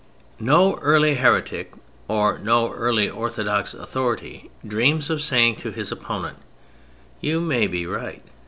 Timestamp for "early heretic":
0.77-1.73